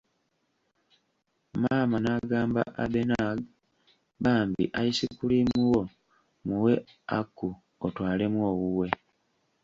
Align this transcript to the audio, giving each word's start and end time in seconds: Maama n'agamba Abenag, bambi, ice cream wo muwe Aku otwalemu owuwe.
Maama 1.61 1.97
n'agamba 2.01 2.61
Abenag, 2.83 3.39
bambi, 4.23 4.63
ice 4.87 5.05
cream 5.19 5.49
wo 5.71 5.81
muwe 6.47 6.73
Aku 7.17 7.47
otwalemu 7.85 8.39
owuwe. 8.51 8.87